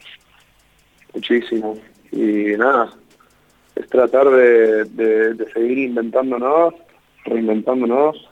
muchísimo, 1.13 1.77
y 2.11 2.57
nada, 2.57 2.91
es 3.75 3.87
tratar 3.87 4.29
de, 4.29 4.83
de, 4.85 5.51
seguir 5.53 5.77
inventándonos, 5.77 6.73
reinventándonos, 7.25 8.29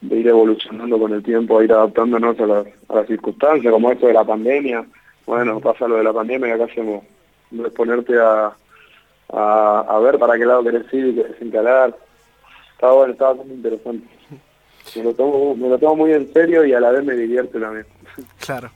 de 0.00 0.16
ir 0.16 0.28
evolucionando 0.28 0.98
con 0.98 1.12
el 1.12 1.22
tiempo, 1.22 1.62
ir 1.62 1.72
adaptándonos 1.72 2.38
a 2.40 2.46
las, 2.46 2.66
a 2.88 2.94
las 2.96 3.06
circunstancias, 3.06 3.72
como 3.72 3.90
esto 3.90 4.06
de 4.06 4.12
la 4.14 4.24
pandemia. 4.24 4.84
Bueno, 5.26 5.60
pasa 5.60 5.86
lo 5.86 5.96
de 5.96 6.04
la 6.04 6.12
pandemia 6.12 6.48
y 6.48 6.52
acá 6.52 6.64
hacemos, 6.64 7.04
no 7.50 7.66
es 7.66 7.72
ponerte 7.72 8.14
a, 8.18 8.52
a, 9.30 9.98
ver 10.00 10.18
para 10.18 10.38
qué 10.38 10.46
lado 10.46 10.64
querés 10.64 10.92
ir 10.92 11.08
y 11.08 11.14
querés. 11.14 11.94
Estaba 12.72 12.94
bueno, 12.94 13.12
estaba 13.12 13.34
muy 13.34 13.54
interesante. 13.54 14.06
Me 14.96 15.02
lo, 15.02 15.12
tomo, 15.12 15.54
me 15.54 15.68
lo 15.68 15.78
tomo 15.78 15.96
muy 15.96 16.12
en 16.12 16.32
serio 16.32 16.64
y 16.64 16.72
a 16.72 16.80
la 16.80 16.90
vez 16.90 17.04
me 17.04 17.14
divierte 17.14 17.60
también. 17.60 17.86
Claro. 18.40 18.70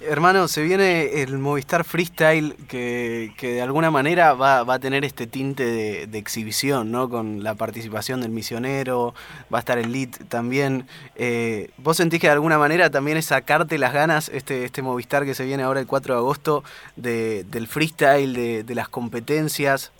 Hermano, 0.00 0.46
se 0.46 0.62
viene 0.62 1.22
el 1.22 1.38
Movistar 1.38 1.82
Freestyle 1.82 2.54
que, 2.68 3.32
de 3.40 3.62
alguna 3.62 3.90
manera 3.90 4.34
va, 4.34 4.60
a 4.60 4.78
tener 4.78 5.06
este 5.06 5.26
tinte 5.26 6.06
de, 6.06 6.18
exhibición, 6.18 6.90
¿no? 6.90 7.08
Con 7.08 7.42
la 7.42 7.54
participación 7.54 8.20
del 8.20 8.30
misionero, 8.30 9.14
va 9.52 9.58
a 9.58 9.60
estar 9.60 9.78
el 9.78 9.92
lead 9.92 10.10
también. 10.28 10.86
Eh, 11.14 11.70
¿Vos 11.78 11.96
sentís 11.96 12.20
que 12.20 12.26
de 12.26 12.34
alguna 12.34 12.58
manera 12.58 12.90
también 12.90 13.16
es 13.16 13.26
sacarte 13.26 13.78
las 13.78 13.94
ganas, 13.94 14.28
este, 14.28 14.66
este 14.66 14.82
Movistar 14.82 15.24
que 15.24 15.34
se 15.34 15.46
viene 15.46 15.62
ahora 15.62 15.80
el 15.80 15.86
4 15.86 16.14
de 16.14 16.20
agosto, 16.20 16.62
de, 16.96 17.44
del 17.44 17.66
freestyle, 17.66 18.34
de, 18.34 18.64
de 18.64 18.74
las 18.74 18.90
competencias? 18.90 19.92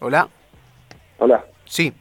¿Hola? 0.00 0.28
Hola. 1.18 1.44
Sí. 1.64 1.92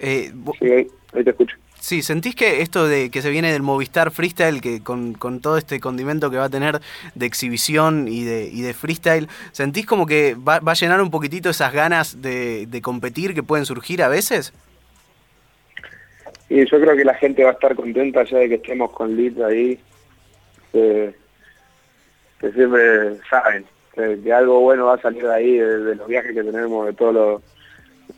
Eh, 0.00 0.32
sí, 0.58 0.66
ahí 1.14 1.24
te 1.24 1.30
escucho. 1.30 1.56
Sí, 1.80 2.02
¿sentís 2.02 2.36
que 2.36 2.60
esto 2.60 2.86
de 2.86 3.10
que 3.10 3.22
se 3.22 3.30
viene 3.30 3.50
del 3.50 3.62
Movistar 3.62 4.10
Freestyle, 4.10 4.60
que 4.60 4.82
con, 4.82 5.14
todo 5.40 5.56
este 5.56 5.80
condimento 5.80 6.30
que 6.30 6.36
va 6.36 6.44
a 6.44 6.50
tener 6.50 6.78
de 7.14 7.24
exhibición 7.26 8.06
y 8.06 8.22
de, 8.22 8.50
y 8.52 8.60
de 8.60 8.74
freestyle, 8.74 9.28
¿sentís 9.52 9.86
como 9.86 10.04
que 10.04 10.34
va, 10.34 10.60
a 10.64 10.74
llenar 10.74 11.00
un 11.00 11.10
poquitito 11.10 11.48
esas 11.48 11.72
ganas 11.72 12.20
de, 12.20 12.68
competir 12.82 13.34
que 13.34 13.42
pueden 13.42 13.64
surgir 13.64 14.02
a 14.02 14.08
veces? 14.08 14.52
Y 16.50 16.66
yo 16.66 16.80
creo 16.80 16.94
que 16.94 17.04
la 17.04 17.14
gente 17.14 17.44
va 17.44 17.50
a 17.50 17.52
estar 17.54 17.74
contenta 17.74 18.24
ya 18.24 18.38
de 18.38 18.48
que 18.50 18.54
estemos 18.56 18.92
con 18.92 19.16
Lid 19.16 19.40
ahí, 19.40 19.80
que, 20.72 21.14
siempre 22.40 23.16
saben 23.30 23.64
que, 23.94 24.30
algo 24.30 24.60
bueno 24.60 24.86
va 24.86 24.96
a 24.96 25.00
salir 25.00 25.22
de 25.22 25.34
ahí, 25.34 25.56
de 25.56 25.94
los 25.94 26.06
viajes 26.06 26.34
que 26.34 26.42
tenemos, 26.42 26.86
de 26.86 26.92
todos 26.92 27.14
los 27.14 27.42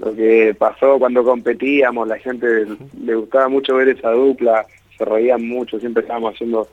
lo 0.03 0.13
que 0.17 0.53
pasó 0.59 0.99
cuando 0.99 1.23
competíamos, 1.23 2.09
la 2.09 2.19
gente 2.19 2.67
le 3.01 3.15
gustaba 3.15 3.49
mucho 3.49 3.77
ver 3.77 3.91
esa 3.91 4.11
dupla, 4.11 4.67
se 4.99 5.05
reían 5.05 5.47
mucho, 5.47 5.79
siempre 5.79 6.03
estábamos 6.03 6.35
haciendo 6.35 6.67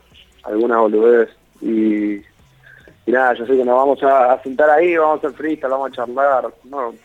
alguna 0.43 0.79
boludez. 0.79 1.29
Y, 1.61 2.15
y 2.15 3.11
nada, 3.11 3.35
yo 3.35 3.45
sé 3.45 3.55
que 3.55 3.63
nos 3.63 3.75
vamos 3.75 4.01
a, 4.01 4.41
sentar 4.41 4.71
ahí, 4.71 4.97
vamos 4.97 5.23
a 5.23 5.27
hacer 5.27 5.37
freestyle, 5.37 5.69
vamos 5.69 5.91
a 5.91 5.95
charlar, 5.95 6.51
no, 6.63 6.95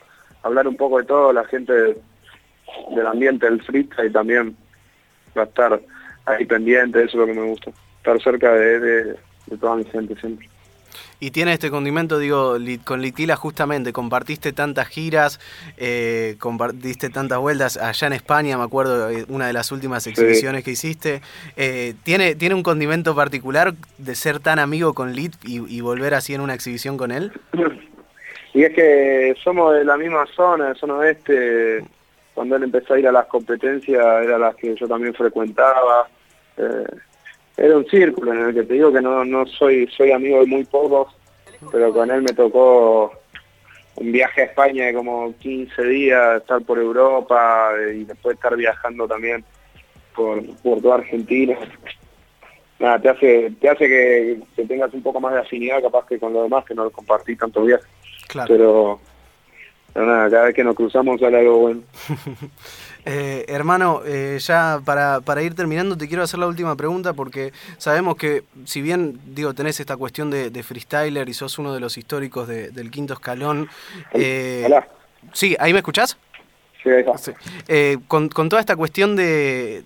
hablar 0.43 0.67
un 0.67 0.77
poco 0.77 0.99
de 0.99 1.05
todo, 1.05 1.31
la 1.31 1.45
gente 1.45 1.75
del 1.75 3.07
ambiente 3.07 3.45
del 3.45 3.63
freestyle 3.63 4.11
también 4.11 4.57
va 5.37 5.43
a 5.43 5.45
estar 5.45 5.79
ahí 6.25 6.47
pendiente, 6.47 7.03
eso 7.03 7.11
es 7.11 7.15
lo 7.15 7.27
que 7.27 7.39
me 7.39 7.49
gusta, 7.49 7.71
estar 7.99 8.23
cerca 8.23 8.51
de, 8.51 8.81
de 8.81 9.59
toda 9.61 9.77
mi 9.77 9.85
gente 9.85 10.17
siempre. 10.17 10.49
Y 11.21 11.31
tiene 11.31 11.53
este 11.53 11.71
condimento, 11.71 12.19
digo, 12.19 12.57
con 12.85 13.03
Litila 13.03 13.37
justamente, 13.37 13.93
compartiste 13.93 14.53
tantas 14.53 14.89
giras, 14.89 15.41
eh, 15.77 16.37
compartiste 16.39 17.11
tantas 17.11 17.39
vueltas 17.39 17.77
allá 17.77 18.07
en 18.07 18.13
España, 18.13 18.59
me 18.59 18.65
acuerdo, 18.65 19.11
eh, 19.11 19.25
una 19.29 19.47
de 19.47 19.53
las 19.53 19.73
últimas 19.73 20.07
exhibiciones 20.07 20.65
que 20.65 20.73
hiciste. 20.73 21.23
Eh, 21.57 21.95
¿tiene, 22.03 22.35
¿Tiene 22.35 22.55
un 22.55 22.63
condimento 22.63 23.15
particular 23.15 23.75
de 23.99 24.15
ser 24.15 24.41
tan 24.41 24.59
amigo 24.59 24.95
con 24.95 25.13
Lit 25.13 25.35
y, 25.45 25.81
volver 25.81 26.15
así 26.15 26.33
en 26.33 26.41
una 26.41 26.55
exhibición 26.55 26.97
con 26.97 27.11
él? 27.11 27.33
Y 28.55 28.63
es 28.63 28.73
que 28.73 29.35
somos 29.43 29.75
de 29.75 29.85
la 29.85 29.97
misma 29.97 30.25
zona, 30.27 30.69
de 30.69 30.75
zona 30.77 30.95
oeste. 30.95 31.85
Cuando 32.35 32.55
él 32.55 32.63
empezó 32.63 32.95
a 32.95 32.99
ir 33.01 33.09
a 33.09 33.13
las 33.13 33.27
competencias, 33.27 34.25
era 34.25 34.39
las 34.39 34.55
que 34.55 34.75
yo 34.77 34.87
también 34.87 35.13
frecuentaba 35.13 36.09
era 37.57 37.77
un 37.77 37.87
círculo 37.87 38.33
en 38.33 38.41
el 38.41 38.55
que 38.55 38.65
te 38.65 38.75
digo 38.75 38.93
que 38.93 39.01
no, 39.01 39.25
no 39.25 39.47
soy, 39.47 39.89
soy 39.97 40.13
amigo 40.13 40.41
de 40.41 40.47
muy 40.47 40.65
pocos, 40.65 41.09
pero 41.71 41.93
con 41.93 42.11
él 42.11 42.23
me 42.23 42.33
tocó 42.33 43.13
un 43.97 44.13
viaje 44.13 44.43
a 44.43 44.45
España 44.47 44.87
de 44.87 44.95
como 44.95 45.33
15 45.39 45.83
días, 45.85 46.41
estar 46.41 46.61
por 46.63 46.79
Europa 46.79 47.71
eh, 47.79 47.99
y 47.99 48.05
después 48.05 48.35
estar 48.35 48.57
viajando 48.57 49.07
también 49.07 49.45
por, 50.15 50.45
por 50.57 50.81
toda 50.81 50.97
Argentina. 50.97 51.57
Nada, 52.81 52.99
te 52.99 53.09
hace, 53.09 53.53
te 53.61 53.69
hace 53.69 53.87
que, 53.87 54.65
tengas 54.67 54.93
un 54.93 55.03
poco 55.03 55.21
más 55.21 55.33
de 55.35 55.41
afinidad 55.41 55.81
capaz 55.81 56.07
que 56.07 56.19
con 56.19 56.33
los 56.33 56.43
demás 56.43 56.65
que 56.65 56.75
no 56.75 56.91
compartí 56.91 57.37
tantos 57.37 57.67
viajes. 57.67 57.87
Claro. 58.29 58.49
Pero 58.49 59.01
pero 59.95 60.07
nada, 60.07 60.29
cada 60.29 60.45
vez 60.47 60.55
que 60.57 60.65
nos 60.65 60.75
cruzamos 60.75 61.21
sale 61.21 61.39
algo 61.39 61.59
bueno. 61.59 61.83
eh, 63.05 63.45
hermano, 63.49 64.01
eh, 64.07 64.39
ya 64.41 64.81
para, 64.85 65.21
para, 65.21 65.43
ir 65.43 65.55
terminando 65.55 65.97
te 65.97 66.09
quiero 66.09 66.23
hacer 66.23 66.41
la 66.41 66.47
última 66.47 66.75
pregunta 66.75 67.13
porque 67.13 67.53
sabemos 67.77 68.17
que 68.17 68.45
si 68.65 68.81
bien 68.81 69.21
digo 69.27 69.53
tenés 69.53 69.79
esta 69.81 69.97
cuestión 69.97 70.31
de, 70.31 70.63
freestyler 70.63 71.29
y 71.29 71.35
sos 71.35 71.59
uno 71.59 71.75
de 71.75 71.81
los 71.81 71.99
históricos 71.99 72.49
del 72.49 72.91
quinto 72.91 73.15
escalón. 73.15 73.69
Eh, 74.13 74.69
Sí, 75.33 75.57
¿ahí 75.59 75.73
me 75.73 75.79
escuchás? 75.79 76.17
Eh, 77.69 77.99
con, 78.09 78.29
toda 78.29 78.61
esta 78.61 78.77
cuestión 78.77 79.17
de, 79.17 79.83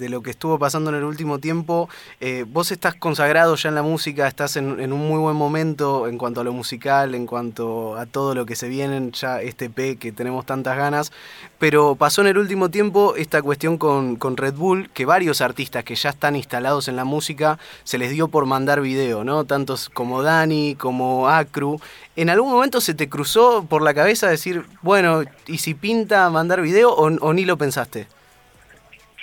lo 0.00 0.22
que 0.22 0.30
estuvo 0.30 0.58
pasando 0.58 0.90
en 0.90 0.96
el 0.96 1.04
último 1.04 1.38
tiempo, 1.38 1.88
eh, 2.20 2.44
vos 2.48 2.72
estás 2.72 2.94
consagrado 2.94 3.54
ya 3.54 3.68
en 3.68 3.76
la 3.76 3.82
música, 3.82 4.26
estás 4.26 4.56
en, 4.56 4.92
un 4.92 5.08
muy 5.08 5.18
buen 5.18 5.36
momento 5.36 6.08
en 6.08 6.18
cuanto 6.18 6.40
a 6.40 6.44
lo 6.44 6.52
musical, 6.52 7.14
en 7.14 7.26
cuanto 7.26 7.96
a 7.96 8.06
todo 8.06 8.34
lo 8.34 8.44
que 8.44 8.56
se 8.56 8.68
viene, 8.68 9.10
ya 9.12 9.40
este 9.40 9.70
P 9.70 9.96
que 9.96 10.10
tenemos 10.10 10.44
tantas 10.44 10.76
ganas, 10.76 11.12
pero 11.58 11.94
pasó 11.94 12.22
en 12.22 12.28
el 12.28 12.38
último 12.38 12.70
tiempo 12.70 13.14
esta 13.16 13.40
cuestión 13.40 13.78
con, 13.78 14.16
con 14.16 14.36
Red 14.36 14.54
Bull, 14.54 14.90
que 14.90 15.06
varios 15.06 15.40
artistas 15.40 15.84
que 15.84 15.94
ya 15.94 16.10
están 16.10 16.34
instalados 16.34 16.88
en 16.88 16.96
la 16.96 17.04
música 17.04 17.58
se 17.84 17.98
les 17.98 18.10
dio 18.10 18.28
por 18.28 18.46
mandar 18.46 18.80
video, 18.80 19.22
¿no? 19.22 19.44
Tantos 19.44 19.88
como 19.88 20.22
Dani, 20.22 20.74
como 20.74 21.28
Acru. 21.28 21.80
¿En 22.14 22.28
algún 22.28 22.50
momento 22.50 22.80
se 22.80 22.94
te 22.94 23.08
cruzó 23.08 23.64
por 23.64 23.80
la 23.82 23.94
cabeza 23.94 24.28
decir, 24.28 24.64
bueno, 24.82 25.22
¿y 25.46 25.58
si 25.58 25.72
pinta 25.74 26.28
mandar 26.32 26.60
video 26.60 26.92
o, 26.92 27.32
ni 27.32 27.44
lo 27.44 27.56
pensaste? 27.56 28.06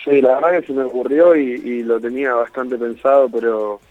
Sí, 0.03 0.21
la 0.21 0.35
verdad 0.35 0.59
que 0.59 0.67
se 0.67 0.73
me 0.73 0.83
ocurrió 0.83 1.35
y, 1.35 1.83
lo 1.83 1.99
tenía 1.99 2.33
bastante 2.33 2.77
pensado, 2.77 3.29
pero 3.29 3.81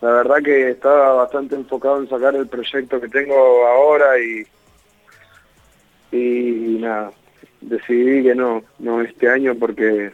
la 0.00 0.10
verdad 0.10 0.42
que 0.44 0.70
estaba 0.70 1.14
bastante 1.14 1.54
enfocado 1.54 2.00
en 2.00 2.08
sacar 2.08 2.34
el 2.34 2.48
proyecto 2.48 3.00
que 3.00 3.08
tengo 3.08 3.66
ahora 3.66 4.18
y, 4.18 4.46
y 6.12 6.78
nada, 6.80 7.12
decidí 7.60 8.22
que 8.22 8.34
no, 8.34 8.62
no 8.78 9.00
este 9.00 9.28
año 9.28 9.54
porque 9.54 10.12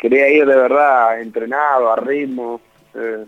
quería 0.00 0.28
ir 0.30 0.46
de 0.46 0.56
verdad 0.56 1.20
entrenado, 1.20 1.92
a 1.92 1.96
ritmo. 1.96 2.60
Eh, 2.94 3.24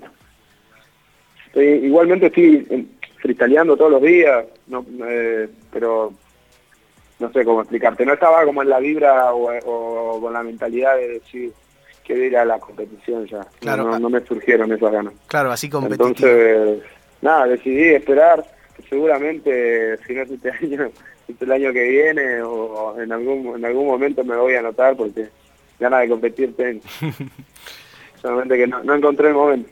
igualmente 1.82 2.26
estoy 2.26 2.88
freestyleando 3.20 3.76
todos 3.76 3.90
los 3.92 4.02
días, 4.02 4.44
no, 4.68 4.84
eh, 5.04 5.48
pero 5.72 6.12
no 7.18 7.32
sé 7.32 7.44
cómo 7.44 7.60
explicarte, 7.60 8.06
no 8.06 8.14
estaba 8.14 8.44
como 8.44 8.62
en 8.62 8.68
la 8.68 8.78
vibra 8.78 9.32
o, 9.32 10.20
con 10.20 10.32
la 10.32 10.42
mentalidad 10.42 10.96
de 10.96 11.08
decir 11.08 11.52
que 12.04 12.14
ir 12.14 12.36
a 12.36 12.44
la 12.44 12.58
competición 12.58 13.26
ya, 13.26 13.46
no, 13.62 13.98
no, 13.98 14.10
me 14.10 14.20
surgieron 14.20 14.72
esas 14.72 14.90
ganas. 14.90 15.12
Claro, 15.26 15.50
así 15.50 15.68
competitivo. 15.68 16.08
Entonces, 16.08 16.82
nada, 17.20 17.46
decidí 17.46 17.88
esperar, 17.88 18.44
seguramente 18.88 19.98
si 20.06 20.14
no 20.14 20.22
es 20.22 20.30
este 20.30 20.50
año, 20.50 20.90
es 21.28 21.42
el 21.42 21.52
año 21.52 21.72
que 21.72 21.88
viene 21.88 22.42
o 22.42 22.98
en 23.00 23.12
algún, 23.12 23.56
en 23.56 23.64
algún 23.64 23.86
momento 23.86 24.24
me 24.24 24.36
voy 24.36 24.54
a 24.54 24.60
anotar 24.60 24.96
porque 24.96 25.28
ganas 25.78 26.00
de 26.00 26.08
competir 26.08 26.56
tengo. 26.56 26.82
Solamente 28.22 28.56
que 28.56 28.66
no, 28.66 28.82
no 28.82 28.94
encontré 28.94 29.28
el 29.28 29.34
momento. 29.34 29.70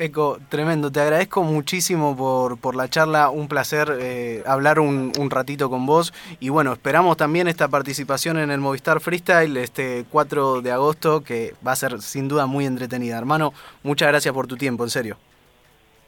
Eco, 0.00 0.38
tremendo, 0.48 0.92
te 0.92 1.00
agradezco 1.00 1.42
muchísimo 1.42 2.16
por, 2.16 2.56
por 2.56 2.76
la 2.76 2.88
charla, 2.88 3.30
un 3.30 3.48
placer 3.48 3.98
eh, 4.00 4.44
hablar 4.46 4.78
un, 4.78 5.10
un, 5.18 5.28
ratito 5.28 5.68
con 5.68 5.86
vos 5.86 6.14
y 6.38 6.50
bueno, 6.50 6.72
esperamos 6.72 7.16
también 7.16 7.48
esta 7.48 7.66
participación 7.66 8.38
en 8.38 8.52
el 8.52 8.60
Movistar 8.60 9.00
Freestyle 9.00 9.56
este 9.56 10.04
4 10.08 10.62
de 10.62 10.70
agosto 10.70 11.24
que 11.24 11.54
va 11.66 11.72
a 11.72 11.76
ser 11.76 12.00
sin 12.00 12.28
duda 12.28 12.46
muy 12.46 12.64
entretenida. 12.64 13.18
Hermano, 13.18 13.52
muchas 13.82 14.06
gracias 14.08 14.32
por 14.32 14.46
tu 14.46 14.56
tiempo, 14.56 14.84
en 14.84 14.90
serio. 14.90 15.16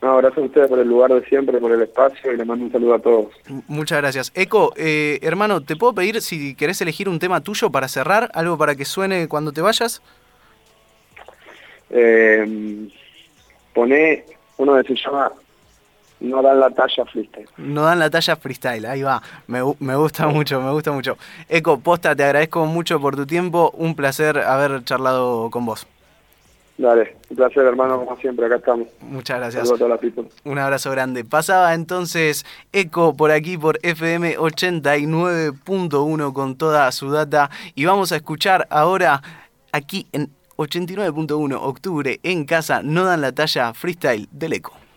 No, 0.00 0.18
gracias 0.18 0.38
a 0.38 0.47
ustedes 0.47 0.68
por 0.68 0.78
el 0.78 0.87
lugar 0.87 1.12
de 1.12 1.25
siempre, 1.25 1.59
por 1.59 1.73
el 1.73 1.82
espacio 1.82 2.32
y 2.32 2.37
les 2.37 2.47
mando 2.47 2.66
un 2.66 2.70
saludo 2.70 2.94
a 2.94 3.00
todos. 3.00 3.26
Muchas 3.66 3.99
gracias. 3.99 4.30
Eco, 4.37 4.73
eh, 4.76 5.18
hermano, 5.23 5.62
¿te 5.62 5.75
puedo 5.75 5.94
pedir 5.94 6.23
si 6.23 6.54
querés 6.54 6.80
elegir 6.80 7.09
un 7.09 7.18
tema 7.18 7.40
tuyo 7.40 7.70
para 7.70 7.88
cerrar, 7.88 8.30
algo 8.35 8.56
para 8.56 8.76
que 8.76 8.85
suene 8.85 9.26
cuando 9.26 9.50
te 9.50 9.62
vayas? 9.62 10.00
Eh 11.90 12.88
Poné 13.75 14.25
uno 14.57 14.75
que 14.83 14.95
se 14.95 14.95
llama 14.97 15.33
No 16.21 16.43
dan 16.43 16.61
la 16.61 16.71
talla 16.71 17.05
freestyle. 17.07 17.49
No 17.57 17.83
dan 17.83 17.99
la 17.99 18.11
talla 18.11 18.37
freestyle, 18.37 18.85
ahí 18.87 19.03
va. 19.03 19.23
Me, 19.47 19.62
gusta 19.62 20.27
mucho, 20.29 20.61
me 20.61 20.71
gusta 20.71 20.93
mucho. 20.93 21.17
Eco, 21.49 21.81
posta, 21.81 22.15
te 22.15 22.25
agradezco 22.25 22.67
mucho 22.67 23.00
por 23.00 23.17
tu 23.17 23.27
tiempo. 23.27 23.71
Un 23.75 23.95
placer 23.95 24.39
haber 24.39 24.85
charlado 24.85 25.49
con 25.50 25.65
vos. 25.65 25.87
Dale, 26.77 27.17
un 27.29 27.37
placer 27.37 27.65
hermano, 27.65 28.05
como 28.05 28.17
siempre, 28.19 28.47
acá 28.47 28.57
estamos. 28.57 28.89
Muchas 29.00 29.39
gracias. 29.39 29.71
Un 30.45 30.59
abrazo 30.59 30.91
grande. 30.91 31.25
Pasaba 31.25 31.75
entonces 31.75 32.47
Eco 32.73 33.17
por 33.17 33.31
aquí 33.31 33.59
por 33.59 33.79
FM 33.83 34.37
89.1 34.39 36.33
con 36.33 36.57
toda 36.57 36.91
su 36.93 37.11
data 37.11 37.50
y 37.75 37.85
vamos 37.87 38.12
a 38.12 38.17
escuchar 38.17 38.67
ahora 38.71 39.23
aquí 39.73 40.07
en 40.12 40.31
89.1 40.61 41.59
octubre 41.59 42.21
en 42.23 42.45
casa, 42.45 42.83
no 42.83 43.05
dan 43.05 43.23
la 43.23 43.33
talla 43.33 43.73
freestyle 43.73 44.29
del 44.31 44.52
eco. 44.52 44.89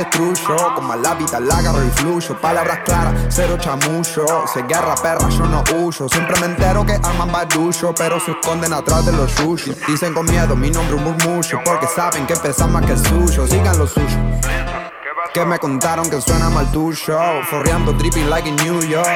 Destruyo. 0.00 0.74
Como 0.74 0.94
la 0.96 1.14
vida 1.14 1.40
la 1.40 1.58
agarro 1.58 1.84
y 1.84 1.90
fluyo. 1.90 2.40
Palabras 2.40 2.80
claras, 2.84 3.14
cero 3.28 3.56
chamullo. 3.58 4.46
Se 4.52 4.62
guerra 4.62 4.94
perra, 4.96 5.28
yo 5.28 5.46
no 5.46 5.62
huyo. 5.74 6.08
Siempre 6.08 6.40
me 6.40 6.46
entero 6.46 6.84
que 6.84 6.94
aman 6.94 7.30
barullo 7.32 7.94
Pero 7.94 8.20
se 8.20 8.32
esconden 8.32 8.72
atrás 8.72 9.06
de 9.06 9.12
los 9.12 9.30
suyos 9.32 9.76
Dicen 9.86 10.14
con 10.14 10.26
miedo 10.26 10.56
mi 10.56 10.70
nombre 10.70 10.94
un 10.94 11.04
murmullo 11.04 11.60
Porque 11.64 11.86
saben 11.86 12.26
que 12.26 12.34
pesa 12.36 12.66
más 12.66 12.84
que 12.84 12.92
el 12.92 13.06
suyo. 13.06 13.46
Sigan 13.46 13.78
lo 13.78 13.86
suyo. 13.86 14.18
Que 15.32 15.44
me 15.44 15.58
contaron 15.58 16.08
que 16.10 16.20
suena 16.20 16.50
mal 16.50 16.70
tuyo. 16.72 17.18
Forreando 17.50 17.92
dripping 17.92 18.28
like 18.28 18.48
in 18.48 18.56
New 18.56 18.80
York. 18.82 19.06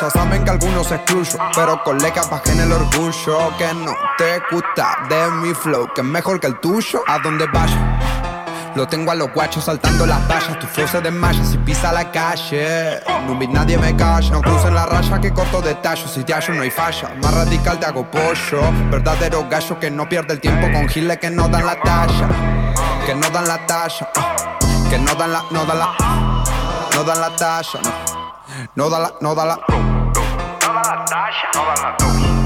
Ya 0.00 0.10
saben 0.10 0.44
que 0.44 0.50
algunos 0.50 0.90
excluyo, 0.90 1.38
pero 1.54 1.82
colegas 1.84 2.28
bajen 2.30 2.60
el 2.60 2.72
orgullo. 2.72 3.56
Que 3.58 3.72
no 3.74 3.94
te 4.16 4.40
gusta 4.50 5.06
de 5.08 5.30
mi 5.42 5.54
flow, 5.54 5.92
que 5.94 6.00
es 6.00 6.06
mejor 6.06 6.40
que 6.40 6.46
el 6.46 6.58
tuyo. 6.58 7.02
A 7.06 7.18
donde 7.18 7.46
vaya. 7.46 7.89
Lo 8.74 8.86
tengo 8.86 9.10
a 9.10 9.14
los 9.14 9.32
guachos 9.32 9.64
saltando 9.64 10.06
las 10.06 10.26
vallas. 10.28 10.58
Tu 10.58 10.66
flow 10.66 10.86
se 10.86 11.00
desmaya 11.00 11.44
si 11.44 11.58
pisa 11.58 11.92
la 11.92 12.10
calle. 12.10 13.00
No 13.26 13.36
vi 13.36 13.46
nadie 13.48 13.76
me 13.78 13.96
calla. 13.96 14.30
No 14.30 14.40
crucen 14.40 14.74
la 14.74 14.86
raya 14.86 15.20
que 15.20 15.32
corto 15.32 15.60
de 15.60 15.74
tallo. 15.76 16.06
Si 16.06 16.22
te 16.24 16.32
hallo 16.32 16.54
no 16.54 16.62
hay 16.62 16.70
falla. 16.70 17.14
Más 17.22 17.34
radical 17.34 17.78
te 17.78 17.86
hago 17.86 18.08
pollo. 18.10 18.62
Verdadero 18.90 19.46
gallo 19.48 19.78
que 19.78 19.90
no 19.90 20.08
pierde 20.08 20.34
el 20.34 20.40
tiempo 20.40 20.70
con 20.72 20.88
giles 20.88 21.18
que 21.18 21.30
no 21.30 21.48
dan 21.48 21.66
la 21.66 21.80
talla. 21.80 22.28
Que 23.06 23.14
no 23.14 23.28
dan 23.30 23.48
la 23.48 23.66
talla. 23.66 24.08
Que 24.88 24.98
no 24.98 25.14
dan 25.14 25.32
la, 25.32 25.44
no 25.50 25.64
dan 25.64 25.78
la, 25.78 25.94
no 26.94 27.04
dan 27.04 27.20
la 27.20 27.36
talla. 27.36 27.80
No, 28.74 28.84
no 28.84 28.90
da 28.90 28.98
la, 28.98 29.12
no 29.20 29.34
da 29.34 29.44
la. 29.44 29.56
No 29.56 30.74
da 30.74 30.82
la 30.82 31.04
talla. 31.04 31.50
No 31.54 31.64
da 31.64 31.74
la 31.82 32.39